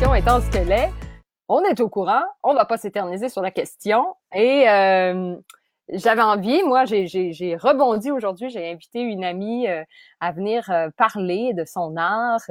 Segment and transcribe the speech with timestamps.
[0.00, 0.90] étant ce qu'elle est,
[1.48, 4.14] on est au courant, on va pas s'éterniser sur la question.
[4.34, 5.36] Et euh,
[5.88, 9.82] j'avais envie, moi, j'ai rebondi aujourd'hui, j'ai invité une amie euh,
[10.20, 12.48] à venir euh, parler de son art,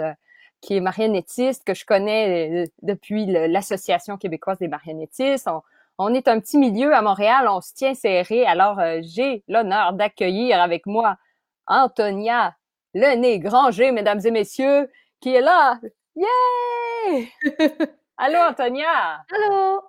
[0.61, 5.47] qui est marionnettiste, que je connais depuis l'Association québécoise des marionnettistes.
[5.47, 5.61] On,
[5.97, 8.45] on, est un petit milieu à Montréal, on se tient serré.
[8.45, 11.17] Alors, j'ai l'honneur d'accueillir avec moi
[11.65, 12.55] Antonia
[12.93, 14.89] le nez Granger, mesdames et messieurs,
[15.19, 15.79] qui est là.
[16.17, 17.29] Yay!
[18.17, 19.23] Allô, Antonia!
[19.31, 19.83] Allô!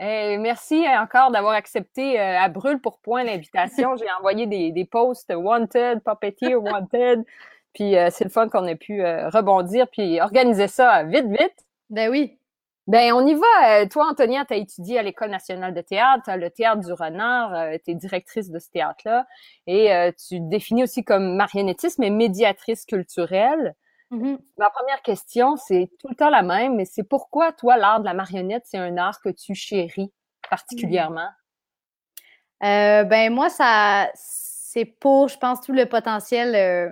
[0.00, 3.94] Hey, merci encore d'avoir accepté euh, à brûle pour point l'invitation.
[3.96, 7.24] J'ai envoyé des, des posts wanted, puppeteer wanted.
[7.74, 11.66] Puis euh, c'est le fun qu'on ait pu euh, rebondir puis organiser ça vite, vite.
[11.90, 12.38] Ben oui.
[12.86, 13.86] Ben on y va.
[13.86, 17.52] toi, Antonia, tu as étudié à l'École nationale de théâtre, le théâtre du renard,
[17.84, 19.26] tu es directrice de ce théâtre-là.
[19.66, 23.74] Et tu te définis aussi comme marionnettiste, mais médiatrice culturelle.
[24.10, 24.38] Mm-hmm.
[24.58, 28.04] Ma première question, c'est tout le temps la même, mais c'est pourquoi toi, l'art de
[28.04, 30.12] la marionnette, c'est un art que tu chéris
[30.48, 31.28] particulièrement?
[32.62, 36.90] Euh, ben moi, ça, c'est pour, je pense, tout le potentiel, euh,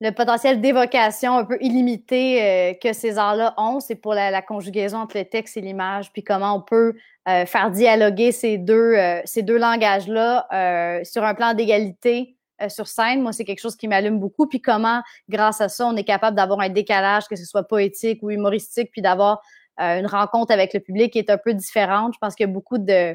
[0.00, 3.80] le potentiel d'évocation un peu illimité euh, que ces arts-là ont.
[3.80, 8.30] C'est pour la, conjugaison entre le texte et l'image, puis comment on peut faire dialoguer
[8.30, 13.20] ces deux, ces deux langages-là sur un plan d'égalité euh, sur scène.
[13.20, 14.46] Moi, c'est quelque chose qui m'allume beaucoup.
[14.46, 18.22] Puis comment, grâce à ça, on est capable d'avoir un décalage, que ce soit poétique
[18.22, 19.42] ou humoristique, puis d'avoir
[19.78, 22.14] euh, une rencontre avec le public qui est un peu différente.
[22.14, 23.14] Je pense qu'il y a beaucoup de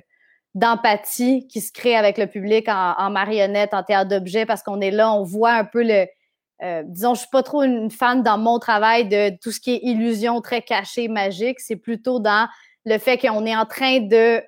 [0.53, 4.91] d'empathie qui se crée avec le public en, marionnette, en théâtre d'objet, parce qu'on est
[4.91, 6.05] là, on voit un peu le,
[6.61, 9.71] euh, disons, je suis pas trop une fan dans mon travail de tout ce qui
[9.71, 11.61] est illusion très cachée, magique.
[11.61, 12.49] C'est plutôt dans
[12.85, 14.43] le fait qu'on est en train de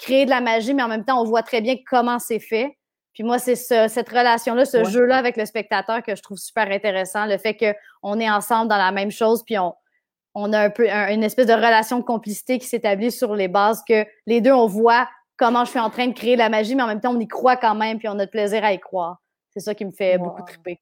[0.00, 2.76] créer de la magie, mais en même temps, on voit très bien comment c'est fait.
[3.18, 7.26] Puis moi, c'est cette relation-là, ce jeu-là avec le spectateur que je trouve super intéressant.
[7.26, 9.74] Le fait qu'on est ensemble dans la même chose, puis on,
[10.36, 13.82] on a un peu une espèce de relation de complicité qui s'établit sur les bases
[13.88, 16.84] que les deux, on voit comment je suis en train de créer la magie, mais
[16.84, 18.78] en même temps, on y croit quand même, puis on a de plaisir à y
[18.78, 19.20] croire.
[19.50, 20.80] C'est ça qui me fait beaucoup triper.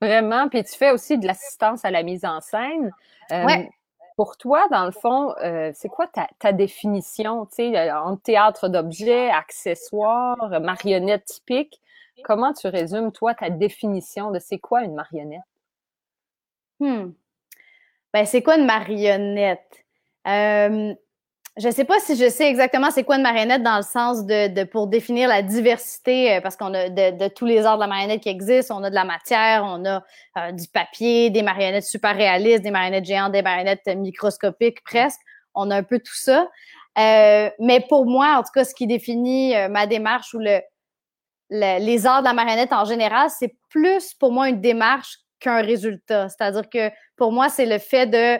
[0.00, 0.48] Vraiment.
[0.48, 2.90] Puis tu fais aussi de l'assistance à la mise en scène.
[3.30, 3.70] Euh, ouais.
[4.16, 6.06] Pour toi, dans le fond, euh, c'est quoi
[6.38, 11.80] ta, définition, tu sais, euh, en théâtre d'objets, accessoires, marionnette typique?
[12.24, 15.40] Comment tu résumes, toi, ta définition de c'est quoi une marionnette?
[16.78, 17.12] Hmm.
[18.12, 19.84] Ben, c'est quoi une marionnette?
[20.26, 20.94] Euh,
[21.58, 24.64] je sais pas si je sais exactement c'est quoi une marionnette dans le sens de,
[24.64, 28.22] pour définir la diversité, euh, parce qu'on a de, tous les arts de la marionnette
[28.22, 28.78] qui existent.
[28.78, 30.02] On a de la matière, on a
[30.38, 35.20] euh, du papier, des marionnettes super réalistes, des marionnettes géantes, des marionnettes microscopiques presque.
[35.54, 36.48] On a un peu tout ça.
[36.98, 40.60] Euh, mais pour moi, en tout cas, ce qui définit ma démarche ou le,
[41.50, 46.30] les arts de la marionnette en général, c'est plus pour moi une démarche qu'un résultat.
[46.30, 48.38] C'est-à-dire que pour moi, c'est le fait de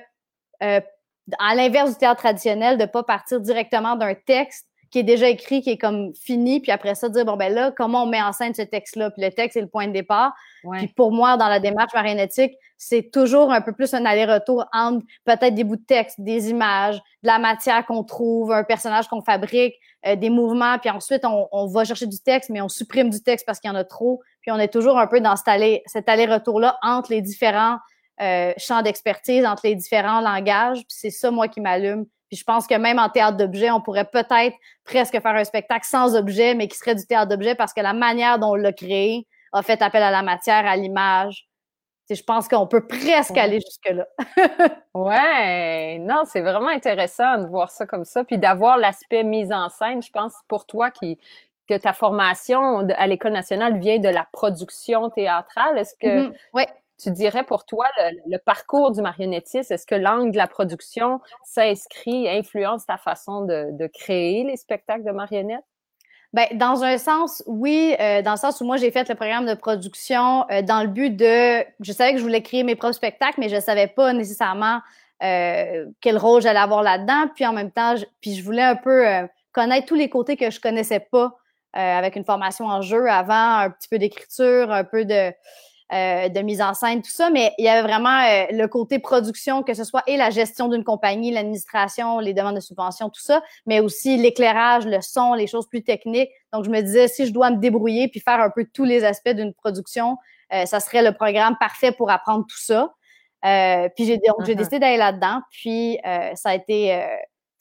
[1.39, 5.63] à l'inverse du théâtre traditionnel, de pas partir directement d'un texte qui est déjà écrit,
[5.63, 8.33] qui est comme fini, puis après ça, dire, bon, ben là, comment on met en
[8.33, 9.11] scène ce texte-là?
[9.11, 10.35] Puis le texte, c'est le point de départ.
[10.75, 15.07] Puis pour moi, dans la démarche marionnettique, c'est toujours un peu plus un aller-retour entre
[15.25, 19.23] peut-être des bouts de texte, des images, de la matière qu'on trouve, un personnage qu'on
[19.23, 23.09] fabrique, euh, des mouvements, puis ensuite, on, on, va chercher du texte, mais on supprime
[23.09, 24.21] du texte parce qu'il y en a trop.
[24.43, 27.79] Puis on est toujours un peu dans cet aller-retour-là entre les différents
[28.21, 30.79] euh, champ d'expertise entre les différents langages.
[30.79, 32.07] Puis c'est ça, moi, qui m'allume.
[32.29, 35.87] Puis je pense que même en théâtre d'objet, on pourrait peut-être presque faire un spectacle
[35.87, 38.73] sans objet, mais qui serait du théâtre d'objet parce que la manière dont on l'a
[38.73, 41.49] créé a fait appel à la matière, à l'image.
[42.11, 44.07] Je pense qu'on peut presque aller jusque-là.
[44.95, 49.69] ouais, non, c'est vraiment intéressant de voir ça comme ça, puis d'avoir l'aspect mise en
[49.71, 50.03] scène.
[50.03, 51.19] Je pense pour toi qui
[51.69, 55.79] que ta formation à l'École nationale vient de la production théâtrale.
[55.79, 56.35] Est-ce que mm-hmm.
[56.55, 56.69] ouais
[57.03, 62.29] tu dirais pour toi le, parcours du marionnettiste, est-ce que l'angle de la production s'inscrit,
[62.29, 65.65] influence ta façon de, créer les spectacles de marionnettes?
[66.33, 69.45] Ben, dans un sens, oui, euh, dans le sens où moi j'ai fait le programme
[69.45, 72.95] de production euh, dans le but de, je savais que je voulais créer mes propres
[72.95, 74.81] spectacles, mais je savais pas nécessairement
[75.23, 77.29] euh, quel rôle j'allais avoir là-dedans.
[77.35, 79.05] Puis en même temps, je, puis je voulais un peu
[79.53, 81.37] connaître tous les côtés que je connaissais pas
[81.75, 85.33] avec une formation en jeu avant, un petit peu d'écriture, un peu de
[85.93, 88.99] euh, de mise en scène, tout ça, mais il y avait vraiment euh, le côté
[88.99, 93.21] production, que ce soit et la gestion d'une compagnie, l'administration, les demandes de subventions, tout
[93.21, 96.31] ça, mais aussi l'éclairage, le son, les choses plus techniques.
[96.53, 99.05] Donc, je me disais, si je dois me débrouiller puis faire un peu tous les
[99.05, 100.17] aspects d'une production,
[100.55, 102.95] euh, ça serait le programme parfait pour apprendre tout ça.
[103.95, 104.57] puis j'ai donc j'ai uh-huh.
[104.57, 105.41] décidé d'aller là-dedans.
[105.51, 105.99] Puis
[106.35, 107.05] ça a été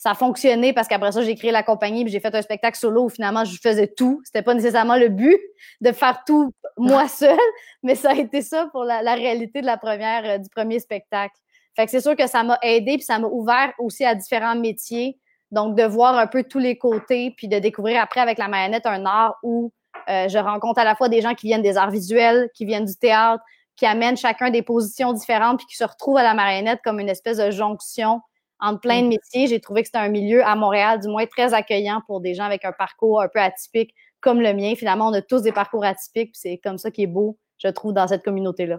[0.01, 2.75] ça a fonctionné parce qu'après ça, j'ai créé la compagnie puis j'ai fait un spectacle
[2.75, 4.19] solo où finalement je faisais tout.
[4.23, 5.39] C'était pas nécessairement le but
[5.79, 7.37] de faire tout moi seule,
[7.83, 11.35] mais ça a été ça pour la, réalité de la première, euh, du premier spectacle.
[11.75, 14.55] Fait que c'est sûr que ça m'a aidé, puis ça m'a ouvert aussi à différents
[14.55, 15.19] métiers.
[15.51, 18.87] Donc, de voir un peu tous les côtés, puis de découvrir après avec la marionnette
[18.87, 19.71] un art où
[20.09, 22.85] euh, je rencontre à la fois des gens qui viennent des arts visuels, qui viennent
[22.85, 23.43] du théâtre,
[23.75, 27.09] qui amènent chacun des positions différentes, puis qui se retrouvent à la marionnette comme une
[27.09, 28.21] espèce de jonction
[28.61, 29.09] entre plein de mm.
[29.09, 29.47] métiers.
[29.47, 32.45] J'ai trouvé que c'était un milieu à Montréal, du moins très accueillant pour des gens
[32.45, 34.73] avec un parcours un peu atypique comme le mien.
[34.75, 37.67] Finalement, on a tous des parcours atypiques, puis c'est comme ça qui est beau, je
[37.67, 38.77] trouve, dans cette communauté-là.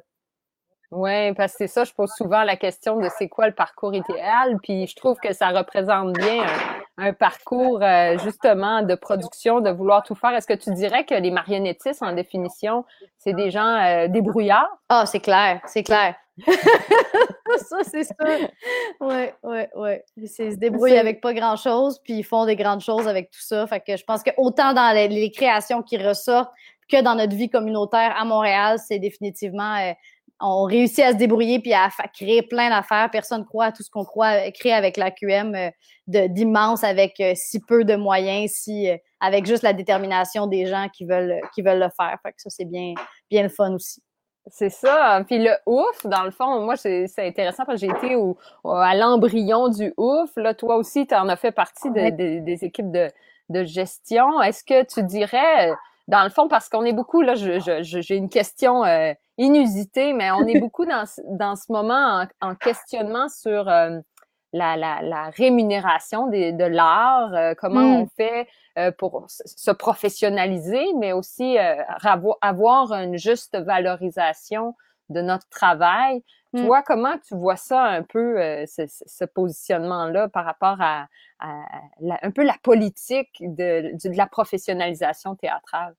[0.93, 3.95] Oui, parce que c'est ça, je pose souvent la question de c'est quoi le parcours
[3.95, 6.45] idéal, puis je trouve que ça représente bien
[6.99, 10.35] un, parcours euh, justement de production, de vouloir tout faire.
[10.35, 12.85] Est-ce que tu dirais que les marionnettistes, en définition,
[13.17, 14.69] c'est des gens euh, débrouillards?
[14.91, 16.15] Ah, c'est clair, c'est clair.
[16.47, 18.49] ça, c'est sûr.
[19.01, 19.31] Oui,
[20.17, 23.67] Ils se débrouillent avec pas grand-chose, puis ils font des grandes choses avec tout ça.
[23.67, 26.53] Fait que je pense que autant dans les, créations qui ressortent
[26.89, 29.93] que dans notre vie communautaire à Montréal, c'est définitivement euh,
[30.43, 33.09] on réussit à se débrouiller puis à créer plein d'affaires.
[33.11, 35.71] Personne croit à tout ce qu'on croit créer avec l'AQM euh,
[36.07, 40.89] d'immense avec euh, si peu de moyens, si euh, avec juste la détermination des gens
[40.93, 42.19] qui veulent qui veulent le faire.
[42.23, 42.95] Fait que ça c'est bien
[43.31, 44.03] bien le fun aussi.
[44.49, 45.23] C'est ça.
[45.27, 48.95] Puis le ouf, dans le fond, moi, c'est intéressant parce que j'ai été au, à
[48.95, 50.31] l'embryon du ouf.
[50.37, 53.09] Là, toi aussi, tu en as fait partie des équipes de,
[53.53, 54.43] de gestion.
[54.43, 55.73] Est-ce que tu dirais,
[56.09, 60.47] dans le fond, parce qu'on est beaucoup, là, j'ai une question euh, inusitée, mais on
[60.47, 63.99] est beaucoup dans, dans ce moment en, questionnement sur euh,
[64.53, 67.97] la, la, la, rémunération de l'art, euh, comment mm.
[68.03, 68.49] on fait
[68.99, 74.75] pour se professionnaliser, mais aussi avoir une juste valorisation
[75.09, 76.23] de notre travail.
[76.53, 76.67] Mm.
[76.67, 78.37] vois, comment tu vois ça un peu,
[78.67, 81.07] ce, ce positionnement-là par rapport à,
[81.41, 85.95] un peu la politique de, de, la professionnalisation théâtrale?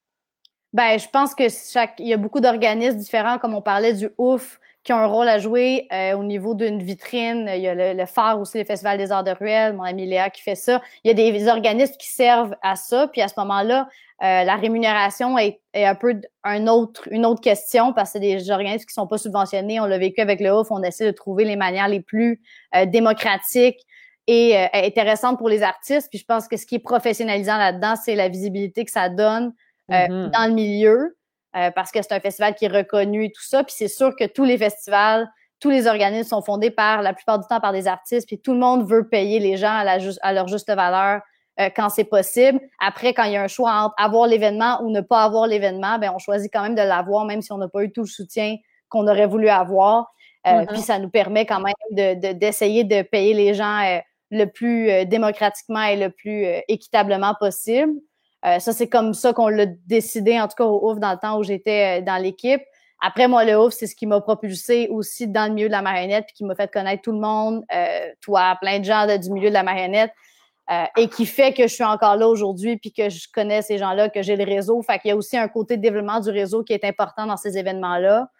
[0.72, 4.10] Ben, je pense que chaque, il y a beaucoup d'organismes différents, comme on parlait du
[4.18, 7.50] OUF, qui ont un rôle à jouer euh, au niveau d'une vitrine.
[7.52, 10.06] Il y a le, le, phare aussi, le Festival des Arts de Ruelle, mon ami
[10.06, 10.80] Léa qui fait ça.
[11.02, 13.08] Il y a des, organismes qui servent à ça.
[13.08, 13.88] Puis à ce moment-là,
[14.22, 18.20] euh, la rémunération est, est, un peu un autre, une autre question parce que c'est
[18.20, 19.80] des organismes qui sont pas subventionnés.
[19.80, 20.70] On l'a vécu avec le OUF.
[20.70, 22.42] On essaie de trouver les manières les plus
[22.76, 23.80] euh, démocratiques
[24.26, 26.08] et euh, intéressante pour les artistes.
[26.10, 29.52] Puis je pense que ce qui est professionnalisant là-dedans, c'est la visibilité que ça donne
[29.90, 30.30] euh, mm-hmm.
[30.30, 31.16] dans le milieu,
[31.56, 33.64] euh, parce que c'est un festival qui est reconnu et tout ça.
[33.64, 35.28] Puis c'est sûr que tous les festivals,
[35.60, 38.26] tous les organismes sont fondés par, la plupart du temps, par des artistes.
[38.26, 41.20] Puis tout le monde veut payer les gens à, la à leur juste valeur
[41.76, 42.60] quand c'est possible.
[42.80, 46.00] Après, quand il y a un choix entre avoir l'événement ou ne pas avoir l'événement,
[46.00, 48.08] ben on choisit quand même de l'avoir, même si on n'a pas eu tout le
[48.08, 48.56] soutien
[48.88, 50.12] qu'on aurait voulu avoir.
[50.44, 50.66] Mm-hmm.
[50.66, 54.00] Puis ça nous permet quand même d'essayer de, de, payer les gens
[54.34, 57.92] le plus euh, démocratiquement et le plus euh, équitablement possible.
[58.46, 61.18] Euh, ça, c'est comme ça qu'on l'a décidé, en tout cas au OUF, dans le
[61.18, 62.62] temps où j'étais dans l'équipe.
[63.00, 65.82] Après, moi, le OUF, c'est ce qui m'a propulsé aussi dans le milieu de la
[65.82, 67.64] marionnette, puis qui m'a fait connaître tout le monde,
[68.20, 70.12] toi, plein de gens du milieu de la marionnette,
[70.96, 74.08] et qui fait que je suis encore là aujourd'hui, puis que je connais ces gens-là,
[74.08, 74.80] que j'ai le réseau.
[74.82, 77.36] Fait qu'il y a aussi un côté de développement du réseau qui est important dans
[77.36, 78.30] ces événements-là.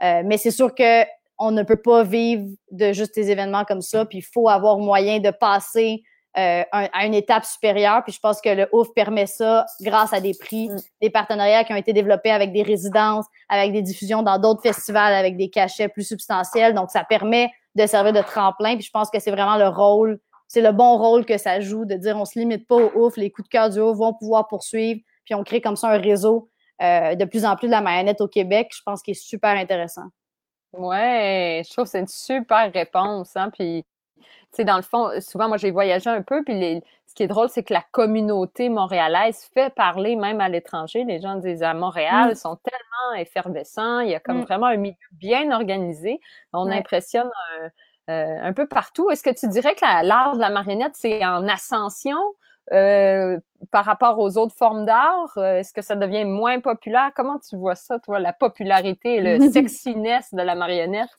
[0.00, 1.04] mais c'est sûr que
[1.38, 4.78] on ne peut pas vivre de juste des événements comme ça, puis il faut avoir
[4.78, 6.02] moyen de passer
[6.36, 8.02] euh, à une étape supérieure.
[8.02, 10.76] Puis je pense que le OUF permet ça grâce à des prix, mm.
[11.00, 15.14] des partenariats qui ont été développés avec des résidences, avec des diffusions dans d'autres festivals,
[15.14, 16.74] avec des cachets plus substantiels.
[16.74, 18.74] Donc ça permet de servir de tremplin.
[18.74, 21.84] Puis je pense que c'est vraiment le rôle, c'est le bon rôle que ça joue
[21.84, 24.14] de dire on se limite pas au OUF, les coups de cœur du OUF vont
[24.14, 25.00] pouvoir poursuivre.
[25.24, 26.50] Puis on crée comme ça un réseau
[26.82, 28.72] euh, de plus en plus de la marionnette au Québec.
[28.74, 30.08] Je pense qu'il est super intéressant.
[30.72, 33.36] Ouais, je trouve que c'est une super réponse.
[33.36, 33.50] Hein?
[33.50, 33.84] Puis,
[34.52, 37.28] sais, dans le fond, souvent, moi, j'ai voyagé un peu, puis les, ce qui est
[37.28, 41.04] drôle, c'est que la communauté montréalaise fait parler même à l'étranger.
[41.04, 44.44] Les gens disent à Montréal, ils sont tellement effervescents, il y a comme mm.
[44.44, 46.20] vraiment un milieu bien organisé.
[46.52, 49.10] On impressionne un, euh, un peu partout.
[49.10, 52.18] Est-ce que tu dirais que l'art de la marionnette, c'est en ascension?
[52.72, 53.38] Euh,
[53.70, 55.32] par rapport aux autres formes d'art?
[55.36, 57.12] Euh, est-ce que ça devient moins populaire?
[57.14, 61.10] Comment tu vois ça, toi, la popularité et le sexiness de la marionnette?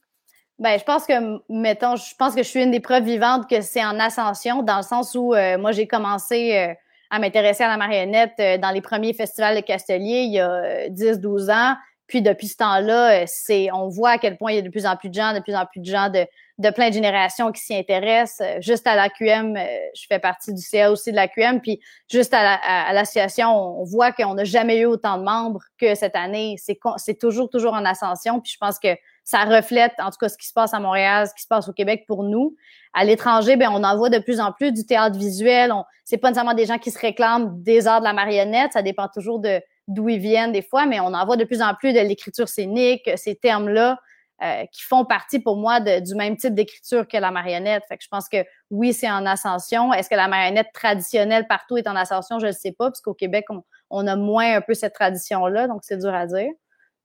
[0.57, 1.13] Ben, je pense que,
[1.49, 4.77] mettons, je pense que je suis une des preuves vivantes que c'est en ascension, dans
[4.77, 6.75] le sens où euh, moi, j'ai commencé
[7.09, 11.51] à m'intéresser à la marionnette dans les premiers festivals de Castelier il y a 10-12
[11.51, 11.75] ans.
[12.07, 14.85] Puis depuis ce temps-là, c'est, on voit à quel point il y a de plus
[14.85, 16.27] en plus de gens, de plus en plus de gens de,
[16.59, 18.47] de plein de générations qui s'y intéressent.
[18.47, 22.33] Euh, juste à l'AQM, euh, je fais partie du CA aussi de l'AQM, puis juste
[22.33, 26.55] à l'association, on voit qu'on n'a jamais eu autant de membres que cette année.
[26.57, 28.95] C'est toujours, toujours en ascension, puis je pense que
[29.25, 31.67] ça reflète, en tout cas, ce qui se passe à Montréal, ce qui se passe
[31.67, 32.55] au Québec pour nous.
[32.93, 35.73] À l'étranger, ben on en voit de plus en plus du théâtre visuel.
[36.05, 39.09] C'est pas nécessairement des gens qui se réclament des arts de la marionnette, ça dépend
[39.09, 41.93] toujours de d'où ils viennent des fois, mais on en voit de plus en plus
[41.93, 43.99] de l'écriture scénique, ces termes-là.
[44.43, 47.83] euh, qui font partie pour moi du même type d'écriture que la marionnette.
[47.87, 49.93] Fait que je pense que oui, c'est en ascension.
[49.93, 52.37] Est-ce que la marionnette traditionnelle partout est en ascension?
[52.39, 53.45] Je ne sais pas, parce qu'au Québec,
[53.89, 56.49] on, a moins un peu cette tradition-là, donc c'est dur à dire.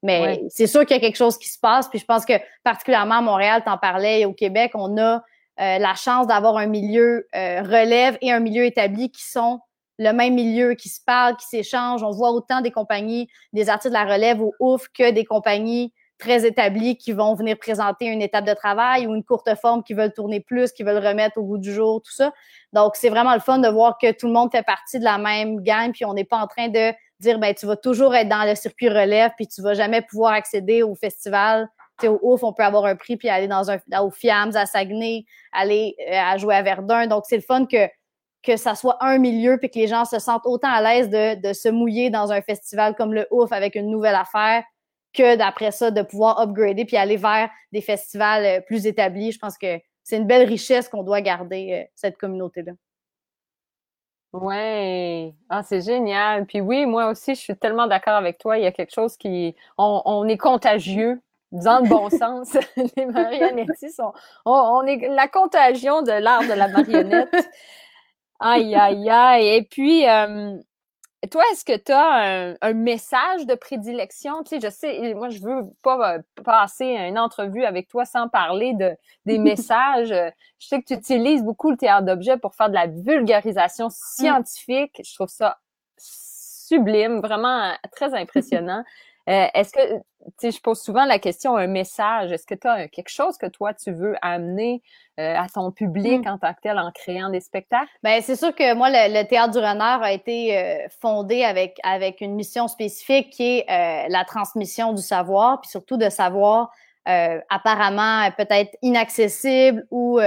[0.03, 1.89] Mais c'est sûr qu'il y a quelque chose qui se passe.
[1.89, 2.33] Puis je pense que
[2.65, 5.17] particulièrement à Montréal, t'en parlais, et au Québec, on a
[5.61, 9.61] euh, la chance d'avoir un milieu euh, relève et un milieu établi qui sont
[9.99, 12.03] le même milieu, qui se parlent, qui s'échangent.
[12.03, 15.93] On voit autant des compagnies, des artistes de la relève au ouf que des compagnies
[16.19, 19.95] très établis qui vont venir présenter une étape de travail ou une courte forme qui
[19.95, 22.33] veulent tourner plus, qui veulent remettre au bout du jour, tout ça.
[22.73, 25.19] Donc, c'est vraiment le fun de voir que tout le monde fait partie de la
[25.19, 28.29] même gang, puis on n'est pas en train de dire, ben, tu vas toujours être
[28.29, 31.69] dans le circuit relève, puis tu vas jamais pouvoir accéder au festival.
[31.99, 34.53] Tu sais, au ouf, on peut avoir un prix, puis aller dans un, au FIAMS
[34.55, 37.07] à Saguenay, aller euh, à jouer à Verdun.
[37.07, 37.89] Donc, c'est le fun que
[38.43, 41.41] que ça soit un milieu puis que les gens se sentent autant à l'aise de,
[41.47, 44.65] de se mouiller dans un festival comme le Ouf avec une nouvelle affaire
[45.13, 49.33] que d'après ça, de pouvoir upgrader puis aller vers des festivals euh, plus établis.
[49.33, 52.73] Je pense que c'est une belle richesse qu'on doit garder, euh, cette communauté-là.
[54.33, 56.47] Ouais, ah, c'est génial.
[56.47, 58.59] Puis oui, moi aussi, je suis tellement d'accord avec toi.
[58.59, 61.21] Il y a quelque chose qui, on, est contagieux
[61.51, 62.57] dans le bon sens.
[62.97, 64.13] Les marionnettistes sont,
[64.45, 67.35] on, est la contagion de l'art de la marionnette.
[68.43, 69.49] Aïe, aïe, aïe.
[69.49, 70.57] Et puis, euh,
[71.29, 74.43] toi, est-ce que tu as un, message de prédilection?
[74.43, 78.29] Tu sais, je sais, moi, je veux pas euh, passer une entrevue avec toi sans
[78.29, 78.97] parler de
[79.27, 80.09] des messages.
[80.59, 83.95] Je sais que tu utilises beaucoup le théâtre d'objets pour faire de la vulgarisation mmh.
[83.95, 85.01] scientifique.
[85.05, 85.59] Je trouve ça
[85.99, 88.85] sublime, vraiment très impressionnant.
[89.29, 90.03] Euh, est-ce que, tu
[90.39, 93.47] sais, je pose souvent la question, un message, est-ce que tu as quelque chose que
[93.47, 94.83] toi, tu veux amener
[95.19, 96.29] euh, à ton public hmm.
[96.29, 97.91] en tant que tel en créant des spectacles?
[98.03, 102.21] Bien, c'est sûr que moi, le, Théâtre du Renard a été euh, fondé avec, avec
[102.21, 106.71] une mission spécifique qui est la transmission du savoir, puis surtout de savoir
[107.07, 110.21] apparemment peut-être inaccessible ou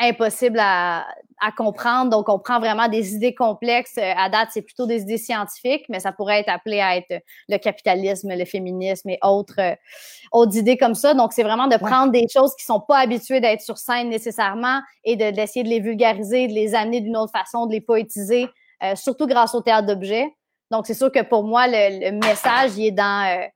[0.00, 1.06] impossible à,
[1.40, 2.10] à, comprendre.
[2.10, 3.96] Donc, on prend vraiment des idées complexes.
[3.98, 7.22] Euh, à date, c'est plutôt des idées scientifiques, mais ça pourrait être appelé à être
[7.48, 9.74] le capitalisme, le féminisme et autres, euh,
[10.32, 11.14] autres idées comme ça.
[11.14, 14.80] Donc, c'est vraiment de prendre des choses qui sont pas habituées d'être sur scène nécessairement
[15.04, 18.48] et d'essayer de, les vulgariser, de les amener d'une autre façon, de les poétiser,
[18.82, 20.28] euh, surtout grâce au théâtre d'objets.
[20.70, 23.48] Donc, c'est sûr que pour moi, le, le message, il est dans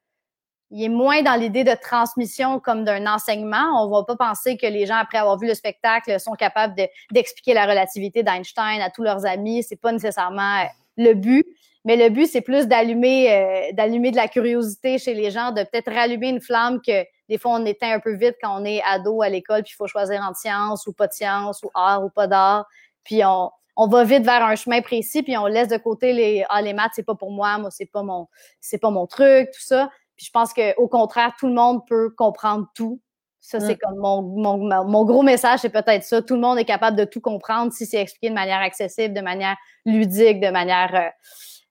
[0.70, 3.85] il est moins dans l'idée de transmission comme d'un enseignement.
[3.85, 6.75] On va pas penser que les gens, après avoir vu le spectacle, sont capables
[7.12, 9.62] d'expliquer la relativité d'Einstein à tous leurs amis.
[9.62, 11.46] C'est pas nécessairement euh, le but.
[11.85, 15.62] Mais le but, c'est plus d'allumer, euh, d'allumer de la curiosité chez les gens, de
[15.62, 18.82] peut-être rallumer une flamme que des fois on éteint un peu vite quand on est
[18.82, 22.04] ado à l'école, puis il faut choisir entre science ou pas de science, ou art
[22.04, 22.66] ou pas d'art.
[23.04, 26.44] Puis on, on va vite vers un chemin précis, puis on laisse de côté les
[26.49, 28.26] ah les maths, c'est pas pour moi, moi c'est pas mon
[28.61, 29.88] c'est pas mon truc, tout ça.
[30.16, 33.00] Puis je pense qu'au contraire, tout le monde peut comprendre tout.
[33.40, 33.78] Ça, c'est mm.
[33.78, 36.20] comme mon, mon, mon, gros message, c'est peut-être ça.
[36.20, 39.20] Tout le monde est capable de tout comprendre si c'est expliqué de manière accessible, de
[39.20, 41.08] manière ludique, de manière euh,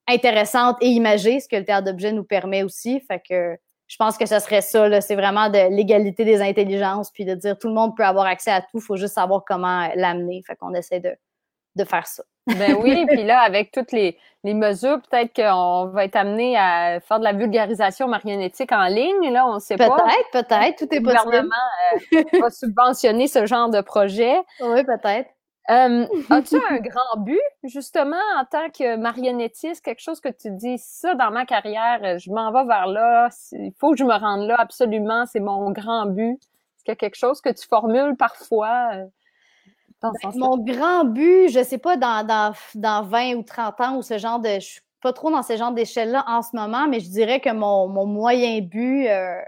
[0.08, 3.02] intéressante et imagée, ce que le théâtre d'objet nous permet aussi.
[3.02, 5.02] Fait que je pense que ce serait ça.
[5.02, 8.52] C'est vraiment de l'égalité des intelligences, puis de dire tout le monde peut avoir accès
[8.52, 10.42] à tout, il faut juste savoir comment l'amener.
[10.46, 11.12] Fait qu'on essaie de,
[11.75, 12.24] de faire ça.
[12.48, 17.00] Ben oui, puis là, avec toutes les, les mesures, peut-être qu'on va être amené à
[17.00, 19.32] faire de la vulgarisation marionnettique en ligne.
[19.32, 19.90] Là, on ne sait pas.
[19.90, 21.12] Peut-être, peut-être, tout est possible.
[21.12, 21.56] Le gouvernement
[22.14, 24.36] euh, va subventionner ce genre de projet.
[24.62, 25.30] Oui, peut-être.
[25.72, 30.78] Euh, As-tu un grand but, justement, en tant que marionnettiste, quelque chose que tu dis,
[30.78, 34.48] ça, dans ma carrière, je m'en vais vers là, il faut que je me rende
[34.48, 36.36] là, absolument, c'est mon grand but.
[36.36, 38.90] Est-ce qu'il y a quelque chose que tu formules parfois?
[40.08, 40.30] Euh?
[40.32, 44.02] Ben, mon grand but, je sais pas, dans, dans, dans 20 ou 30 ans ou
[44.02, 44.50] ce genre de.
[44.56, 47.52] Je suis pas trop dans ce genre d'échelle-là en ce moment, mais je dirais que
[47.52, 49.40] mon, mon moyen but euh,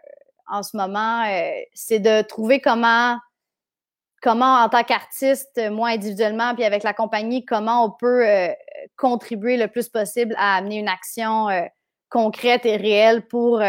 [0.47, 3.17] en ce moment, euh, c'est de trouver comment
[4.21, 8.49] comment en tant qu'artiste, moi individuellement, puis avec la compagnie, comment on peut euh,
[8.97, 11.47] contribuer le plus possible à amener une action
[12.09, 13.61] concrète et réelle pour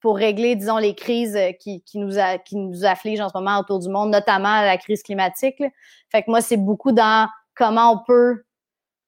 [0.00, 3.36] pour régler, disons, les crises euh, qui, qui, nous a, qui nous affligent en ce
[3.36, 5.62] moment autour du monde, notamment la crise climatique.
[6.10, 8.42] Fait que moi, c'est beaucoup dans comment on peut,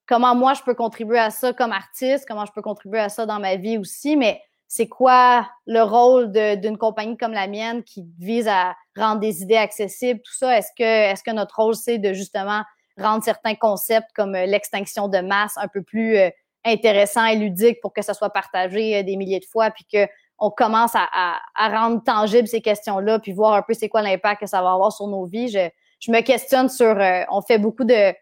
[0.07, 3.27] comment moi je peux contribuer à ça comme artiste, comment je peux contribuer à ça
[3.27, 8.07] dans ma vie aussi, mais c'est quoi le rôle d'une compagnie comme la mienne qui
[8.19, 10.57] vise à rendre des idées accessibles, tout ça?
[10.57, 12.63] Est-ce que, est-ce que notre rôle, c'est de justement
[12.99, 16.31] rendre certains concepts comme euh, l'extinction de masse un peu plus euh,
[16.65, 20.07] intéressants et ludiques pour que ça soit partagé des milliers de fois, puis que
[20.43, 24.49] on commence à, rendre tangibles ces questions-là, puis voir un peu c'est quoi l'impact que
[24.49, 25.49] ça va avoir sur nos vies.
[25.49, 28.13] Je, me questionne sur, euh, on fait beaucoup de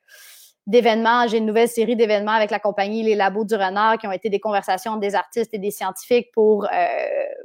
[0.66, 1.26] d'événements.
[1.26, 4.28] J'ai une nouvelle série d'événements avec la compagnie Les Labos du Renard qui ont été
[4.28, 6.96] des conversations des artistes et des scientifiques pour euh,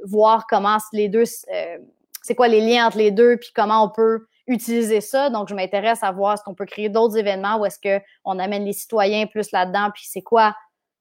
[0.04, 1.78] voir comment les deux euh,
[2.22, 5.30] c'est quoi les liens entre les deux, puis comment on peut utiliser ça.
[5.30, 8.64] Donc, je m'intéresse à voir est-ce qu'on peut créer d'autres événements ou est-ce qu'on amène
[8.64, 10.54] les citoyens plus là-dedans, puis c'est quoi,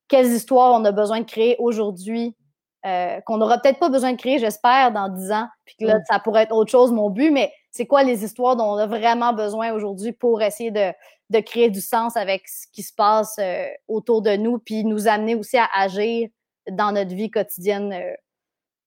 [0.08, 2.36] quelles histoires on a besoin de créer aujourd'hui,
[2.86, 5.98] euh, qu'on n'aura peut-être pas besoin de créer, j'espère, dans dix ans, puis que là,
[5.98, 6.04] mm.
[6.10, 8.86] ça pourrait être autre chose, mon but, mais c'est quoi les histoires dont on a
[8.86, 10.92] vraiment besoin aujourd'hui pour essayer de,
[11.32, 15.08] de, créer du sens avec ce qui se passe euh, autour de nous, puis nous
[15.08, 16.30] amener aussi à agir
[16.70, 18.14] dans notre vie quotidienne euh,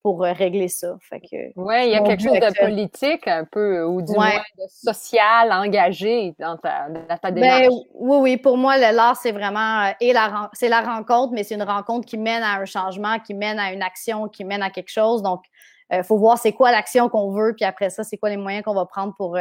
[0.03, 0.97] pour euh, régler ça.
[1.01, 4.39] Fait que, ouais, il y a quelque chose de politique un peu, ou du moins
[4.59, 7.75] de social engagé dans ta, dans ta ben, démarche.
[7.95, 11.55] oui, oui, pour moi, l'art, c'est vraiment euh, et la c'est la rencontre, mais c'est
[11.55, 14.71] une rencontre qui mène à un changement, qui mène à une action, qui mène à
[14.71, 15.23] quelque chose.
[15.23, 15.43] Donc,
[15.91, 18.63] il faut voir c'est quoi l'action qu'on veut, puis après ça, c'est quoi les moyens
[18.65, 19.39] qu'on va prendre pour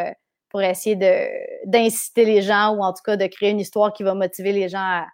[0.49, 4.03] pour essayer de d'inciter les gens ou en tout cas de créer une histoire qui
[4.03, 5.07] va motiver les gens à,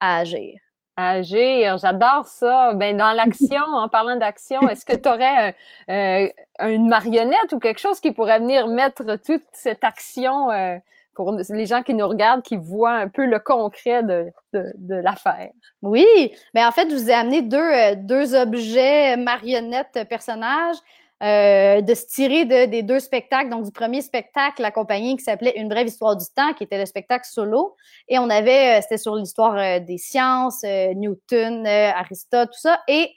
[0.00, 0.52] à agir
[0.96, 1.78] agir.
[1.78, 2.72] J'adore ça.
[2.74, 5.54] Ben dans l'action, en parlant d'action, est-ce que tu aurais
[5.90, 6.28] euh,
[6.60, 10.76] une marionnette ou quelque chose qui pourrait venir mettre toute cette action euh,
[11.14, 14.94] pour les gens qui nous regardent, qui voient un peu le concret de, de, de
[14.96, 15.50] l'affaire?
[15.82, 16.06] Oui,
[16.54, 20.76] mais en fait, je vous ai amené deux, euh, deux objets marionnettes personnages.
[21.22, 23.48] Euh, de se tirer de, des deux spectacles.
[23.48, 26.78] Donc, du premier spectacle, la compagnie qui s'appelait Une brève histoire du temps, qui était
[26.78, 27.74] le spectacle solo.
[28.08, 32.80] Et on avait, euh, c'était sur l'histoire euh, des sciences, Newton, Aristote, tout ça.
[32.86, 33.10] Et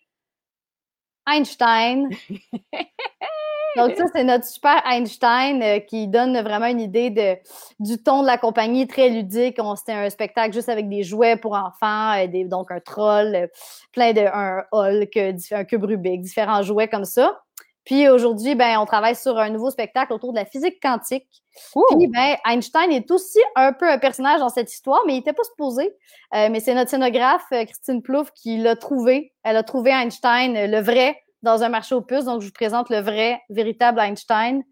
[1.29, 2.09] Einstein.
[3.77, 7.37] Donc, ça, c'est notre super Einstein qui donne vraiment une idée de,
[7.79, 9.59] du ton de la compagnie, très ludique.
[9.75, 13.49] C'était un spectacle juste avec des jouets pour enfants, des, donc un troll,
[13.91, 15.15] plein de, un Hulk,
[15.51, 17.39] un cube Rubik, différents jouets comme ça.
[17.85, 21.27] Puis aujourd'hui, ben, on travaille sur un nouveau spectacle autour de la physique quantique.
[21.97, 25.33] Puis ben, Einstein est aussi un peu un personnage dans cette histoire, mais il n'était
[25.33, 25.95] pas supposé.
[26.35, 29.33] Euh, mais c'est notre scénographe, euh, Christine Plouffe, qui l'a trouvé.
[29.43, 32.25] Elle a trouvé Einstein, euh, le vrai, dans un marché aux puces.
[32.25, 34.63] Donc, je vous présente le vrai, véritable Einstein.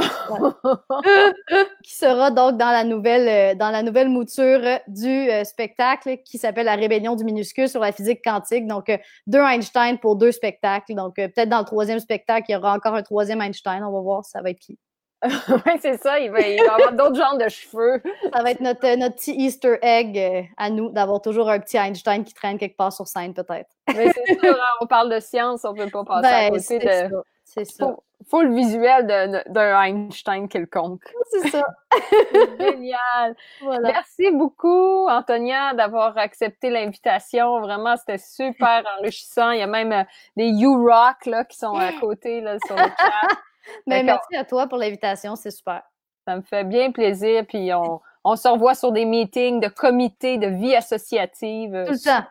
[1.82, 6.38] qui sera donc dans la nouvelle, euh, dans la nouvelle mouture du euh, spectacle qui
[6.38, 8.66] s'appelle La rébellion du minuscule sur la physique quantique.
[8.66, 10.94] Donc, euh, deux Einstein pour deux spectacles.
[10.94, 13.82] Donc, peut-être dans le troisième spectacle, il y aura encore un troisième Einstein.
[13.84, 14.78] On va voir ça va être qui.
[15.24, 16.18] oui, c'est ça.
[16.18, 18.02] Il va, y avoir d'autres genres de cheveux.
[18.32, 22.24] Ça va être notre, notre petit Easter egg à nous, d'avoir toujours un petit Einstein
[22.24, 23.68] qui traîne quelque part sur scène, peut-être.
[23.94, 26.78] Mais c'est sûr, hein, on parle de science, on peut pas passer à ben, côté
[26.78, 27.22] de.
[27.52, 27.96] C'est ça
[28.28, 29.06] faut le visuel
[29.48, 31.02] d'un Einstein quelconque.
[31.30, 31.64] C'est ça.
[32.60, 33.34] Génial.
[33.82, 37.60] Merci beaucoup, Antonia, d'avoir accepté l'invitation.
[37.60, 39.50] Vraiment, c'était super enrichissant.
[39.50, 40.04] Il y a même euh,
[40.36, 43.36] des You-Rock là, qui sont à côté là, sur le chat.
[43.86, 45.82] Mais merci à toi pour l'invitation, c'est super.
[46.26, 47.44] Ça me fait bien plaisir.
[47.46, 51.84] Puis on, on se revoit sur des meetings de comités de vie associative.
[51.86, 52.26] Tout le temps.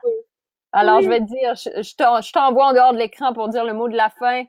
[0.71, 3.87] Alors, je vais te dire, je t'envoie en dehors de l'écran pour dire le mot
[3.89, 4.43] de la fin.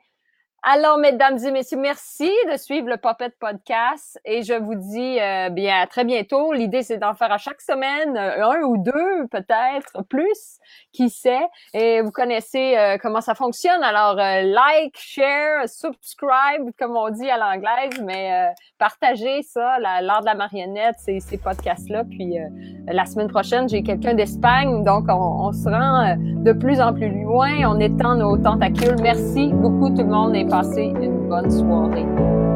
[0.63, 5.49] Alors, mesdames et messieurs, merci de suivre le Puppet Podcast et je vous dis euh,
[5.49, 6.53] bien à très bientôt.
[6.53, 10.59] L'idée, c'est d'en faire à chaque semaine, euh, un ou deux peut-être, plus,
[10.93, 11.49] qui sait.
[11.73, 13.83] Et vous connaissez euh, comment ça fonctionne.
[13.83, 20.35] Alors, like, share, subscribe, comme on dit à l'anglaise, mais partagez ça, l'art de la
[20.35, 22.05] marionnette, ces, ces podcasts-là.
[22.05, 22.37] Puis
[22.87, 27.23] la semaine prochaine, j'ai quelqu'un d'Espagne, donc on, on, se rend de plus en plus
[27.23, 27.51] loin.
[27.67, 28.97] On étend nos tentacules.
[29.01, 32.50] Merci beaucoup tout le monde Fassi and Gunswali.